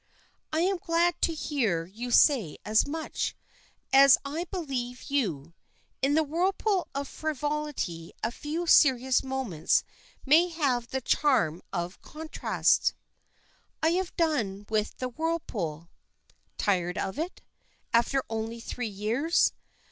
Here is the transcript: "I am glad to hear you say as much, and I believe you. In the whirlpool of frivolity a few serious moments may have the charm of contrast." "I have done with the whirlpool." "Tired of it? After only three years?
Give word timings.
"I 0.51 0.61
am 0.61 0.77
glad 0.79 1.21
to 1.21 1.31
hear 1.35 1.85
you 1.85 2.09
say 2.09 2.57
as 2.65 2.87
much, 2.87 3.35
and 3.93 4.11
I 4.25 4.45
believe 4.45 5.03
you. 5.11 5.53
In 6.01 6.15
the 6.15 6.23
whirlpool 6.23 6.87
of 6.95 7.07
frivolity 7.07 8.11
a 8.23 8.31
few 8.31 8.65
serious 8.65 9.21
moments 9.23 9.83
may 10.25 10.47
have 10.49 10.87
the 10.87 11.01
charm 11.01 11.61
of 11.71 12.01
contrast." 12.01 12.95
"I 13.83 13.89
have 13.91 14.15
done 14.15 14.65
with 14.69 14.97
the 14.97 15.09
whirlpool." 15.09 15.91
"Tired 16.57 16.97
of 16.97 17.19
it? 17.19 17.41
After 17.93 18.23
only 18.27 18.59
three 18.59 18.87
years? 18.87 19.53